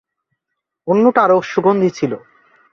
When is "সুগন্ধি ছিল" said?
1.43-2.11